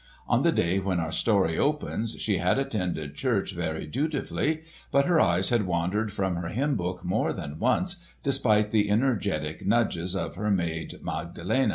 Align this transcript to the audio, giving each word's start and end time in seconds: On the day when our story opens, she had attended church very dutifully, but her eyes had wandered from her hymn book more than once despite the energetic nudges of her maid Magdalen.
On 0.27 0.41
the 0.41 0.51
day 0.51 0.79
when 0.79 0.99
our 0.99 1.11
story 1.11 1.59
opens, 1.59 2.15
she 2.19 2.39
had 2.39 2.57
attended 2.57 3.13
church 3.13 3.53
very 3.53 3.85
dutifully, 3.85 4.63
but 4.89 5.05
her 5.05 5.19
eyes 5.21 5.49
had 5.49 5.67
wandered 5.67 6.11
from 6.11 6.37
her 6.37 6.47
hymn 6.47 6.75
book 6.75 7.05
more 7.05 7.31
than 7.31 7.59
once 7.59 7.97
despite 8.23 8.71
the 8.71 8.89
energetic 8.89 9.63
nudges 9.63 10.15
of 10.15 10.37
her 10.37 10.49
maid 10.49 10.95
Magdalen. 11.03 11.69